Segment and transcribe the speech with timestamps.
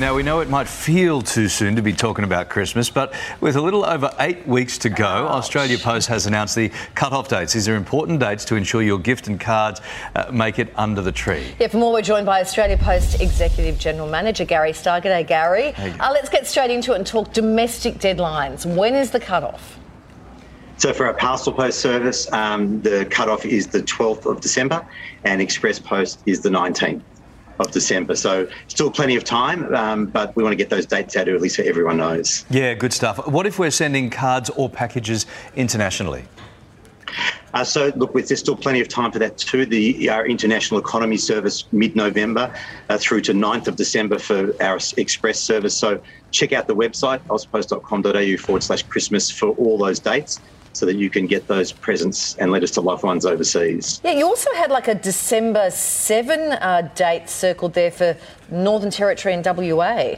[0.00, 3.56] Now, we know it might feel too soon to be talking about Christmas, but with
[3.56, 5.32] a little over eight weeks to go, Ouch.
[5.32, 7.52] Australia Post has announced the cut-off dates.
[7.52, 9.82] These are important dates to ensure your gift and cards
[10.16, 11.54] uh, make it under the tree.
[11.60, 15.02] Yeah, for more, we're joined by Australia Post Executive General Manager Gary Starr.
[15.02, 15.72] G'day, Gary.
[15.72, 15.90] Hey.
[16.00, 18.64] Uh, let's get straight into it and talk domestic deadlines.
[18.64, 19.78] When is the cut-off?
[20.78, 24.88] So for our parcel post service, um, the cut-off is the 12th of December
[25.24, 27.02] and express post is the 19th
[27.58, 28.16] of December.
[28.16, 31.48] So still plenty of time, um, but we want to get those dates out early
[31.48, 32.44] so everyone knows.
[32.50, 33.26] Yeah, good stuff.
[33.26, 36.24] What if we're sending cards or packages internationally?
[37.54, 39.66] Uh, so, look, there's still plenty of time for that too.
[39.66, 42.54] The our international economy service mid-November
[42.88, 45.76] uh, through to 9th of December for our express service.
[45.76, 46.00] So,
[46.30, 50.40] check out the website auspost.com.au forward slash Christmas for all those dates
[50.72, 54.00] so that you can get those presents and letters to loved ones overseas.
[54.04, 58.16] Yeah, you also had like a December 7 uh, date circled there for
[58.50, 60.16] Northern Territory and WA.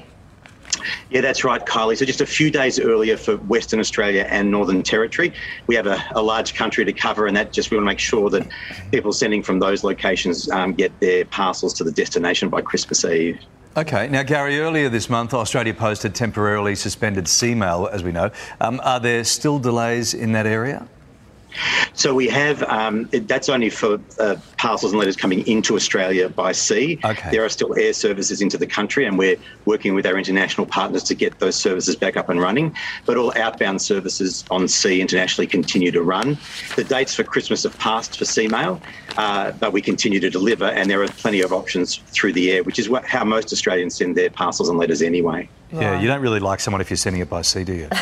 [1.10, 1.96] Yeah, that's right, Kylie.
[1.96, 5.32] So just a few days earlier for Western Australia and Northern Territory.
[5.66, 7.98] We have a, a large country to cover, and that just we want to make
[7.98, 8.46] sure that
[8.90, 13.38] people sending from those locations um, get their parcels to the destination by Christmas Eve.
[13.76, 14.06] Okay.
[14.06, 18.30] Now, Gary, earlier this month, Australia Post had temporarily suspended Sea Mail, as we know.
[18.60, 20.86] Um, are there still delays in that area?
[21.92, 26.52] So we have um, that's only for uh, parcels and letters coming into Australia by
[26.52, 26.98] sea.
[27.04, 27.30] Okay.
[27.30, 31.02] There are still air services into the country, and we're working with our international partners
[31.04, 32.74] to get those services back up and running.
[33.06, 36.36] But all outbound services on sea internationally continue to run.
[36.76, 38.80] The dates for Christmas have passed for Sea Mail,
[39.16, 42.62] uh, but we continue to deliver, and there are plenty of options through the air,
[42.64, 45.48] which is what, how most Australians send their parcels and letters anyway.
[45.72, 47.88] Yeah, you don't really like someone if you're sending it by sea, do you?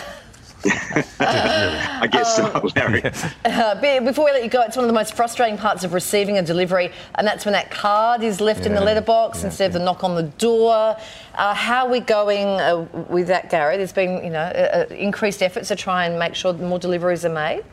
[1.21, 3.03] I guess uh, so, Larry.
[3.45, 6.39] Uh, before we let you go, it's one of the most frustrating parts of receiving
[6.39, 8.67] a delivery, and that's when that card is left yeah.
[8.67, 9.67] in the letterbox yeah, instead yeah.
[9.69, 10.97] of the knock on the door.
[11.35, 13.77] Uh, how are we going uh, with that, Gary?
[13.77, 17.65] There's been, you know, increased efforts to try and make sure more deliveries are made.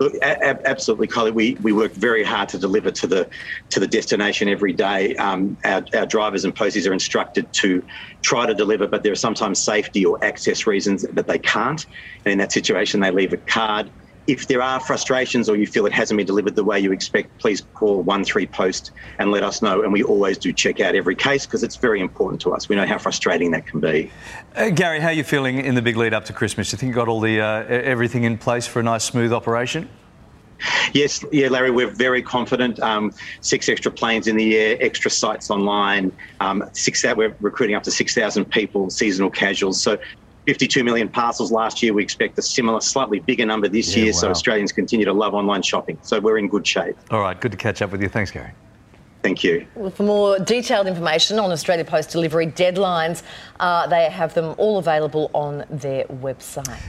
[0.00, 1.32] Look, absolutely, Kylie.
[1.32, 3.28] We, we work very hard to deliver to the
[3.70, 5.16] to the destination every day.
[5.16, 7.82] Um, our, our drivers and posties are instructed to
[8.22, 11.84] try to deliver, but there are sometimes safety or access reasons that they can't.
[12.24, 13.90] And in that situation, they leave a card
[14.28, 17.36] if there are frustrations or you feel it hasn't been delivered the way you expect,
[17.38, 19.82] please call 13 Post and let us know.
[19.82, 22.68] And we always do check out every case because it's very important to us.
[22.68, 24.12] We know how frustrating that can be.
[24.54, 26.70] Uh, Gary, how are you feeling in the big lead up to Christmas?
[26.70, 29.32] Do you think you got all the uh, everything in place for a nice, smooth
[29.32, 29.88] operation?
[30.92, 32.80] Yes, yeah, Larry, we're very confident.
[32.80, 36.12] Um, six extra planes in the air, extra sites online.
[36.40, 39.80] Um, six, we're recruiting up to 6,000 people, seasonal casuals.
[39.80, 39.98] So
[40.48, 41.92] 52 million parcels last year.
[41.92, 44.12] We expect a similar, slightly bigger number this yeah, year.
[44.14, 44.18] Wow.
[44.20, 45.98] So Australians continue to love online shopping.
[46.00, 46.96] So we're in good shape.
[47.10, 48.08] All right, good to catch up with you.
[48.08, 48.52] Thanks, Gary.
[49.22, 49.66] Thank you.
[49.74, 53.22] Well, for more detailed information on Australia Post delivery deadlines,
[53.60, 56.80] uh, they have them all available on their website.